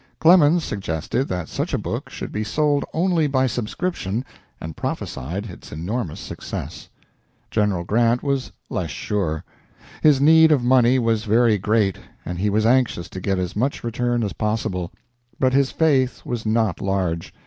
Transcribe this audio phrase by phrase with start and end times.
[0.19, 4.25] Clemens suggested that such a book should be sold only by subscription
[4.59, 6.89] and prophesied its enormous success.
[7.51, 9.45] General Grant was less sure.
[10.01, 13.83] His need of money was very great and he was anxious to get as much
[13.83, 14.91] return as possible,
[15.39, 17.31] but his faith was not large.